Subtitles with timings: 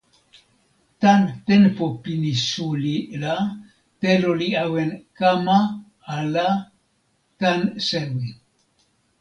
[1.01, 3.35] tan tenpo pini suli la
[4.01, 5.57] telo li awen kama
[6.15, 6.47] ala
[7.39, 8.27] tan sewi.